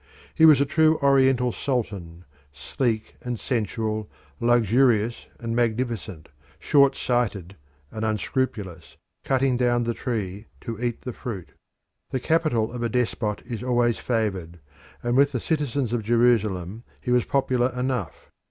He 0.33 0.45
was 0.47 0.59
a 0.59 0.65
true 0.65 0.97
Oriental 1.03 1.51
sultan, 1.51 2.25
sleek 2.51 3.17
and 3.21 3.39
sensual, 3.39 4.09
luxurious 4.39 5.27
and 5.39 5.55
magnificent, 5.55 6.29
short 6.57 6.95
sighted 6.95 7.55
and 7.91 8.03
unscrupulous, 8.03 8.97
cutting 9.23 9.57
down 9.57 9.83
the 9.83 9.93
tree 9.93 10.47
to 10.61 10.81
eat 10.83 11.01
the 11.01 11.13
fruit. 11.13 11.51
The 12.09 12.19
capital 12.19 12.73
of 12.73 12.81
a 12.81 12.89
despot 12.89 13.43
is 13.45 13.61
always 13.61 13.99
favoured, 13.99 14.57
and 15.03 15.15
with 15.15 15.33
the 15.33 15.39
citizens 15.39 15.93
of 15.93 16.01
Jerusalem 16.01 16.83
he 16.99 17.11
was 17.11 17.25
popular 17.25 17.69
enough. 17.79 18.31